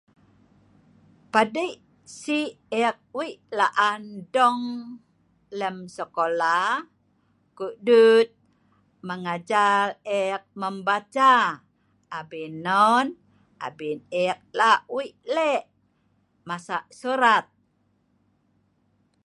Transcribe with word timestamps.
padei 1.31 1.71
sik 2.19 2.49
ek 2.81 2.97
weik 3.17 3.37
la'an 3.59 4.03
dong 4.35 4.63
lem 5.59 5.77
sekola 5.97 6.57
kudut 7.57 8.27
mengajar 9.07 9.85
ek 10.23 10.41
membaca 10.61 11.31
abin 12.19 12.53
non 12.67 13.07
abin 13.67 13.99
ek 14.25 14.37
lak 14.59 14.79
weik 14.95 15.15
lek 15.35 15.63
masa' 16.47 16.87
sorat 16.99 17.45